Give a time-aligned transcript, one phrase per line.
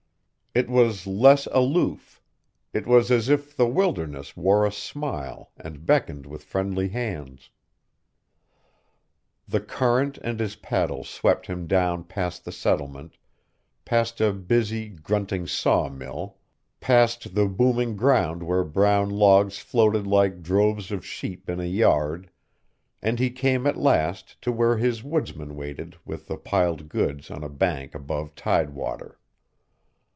[0.53, 2.21] It was less aloof;
[2.73, 7.51] it was as if the wilderness wore a smile and beckoned with friendly hands.
[9.47, 13.15] The current and his paddle swept him down past the settlement,
[13.85, 16.35] past a busy, grunting sawmill,
[16.81, 22.29] past the booming ground where brown logs floated like droves of sheep in a yard,
[23.01, 27.41] and he came at last to where his woodsmen waited with the piled goods on
[27.41, 29.17] a bank above tidewater.